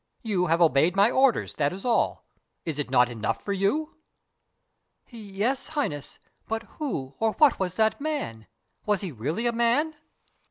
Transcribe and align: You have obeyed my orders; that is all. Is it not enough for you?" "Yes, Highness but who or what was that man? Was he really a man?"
You 0.23 0.47
have 0.47 0.61
obeyed 0.63 0.95
my 0.95 1.11
orders; 1.11 1.53
that 1.57 1.71
is 1.71 1.85
all. 1.85 2.25
Is 2.65 2.79
it 2.79 2.89
not 2.89 3.07
enough 3.07 3.43
for 3.45 3.53
you?" 3.53 3.97
"Yes, 5.11 5.67
Highness 5.67 6.17
but 6.47 6.63
who 6.79 7.13
or 7.19 7.33
what 7.33 7.59
was 7.59 7.75
that 7.75 8.01
man? 8.01 8.47
Was 8.87 9.01
he 9.01 9.11
really 9.11 9.45
a 9.45 9.51
man?" 9.51 9.93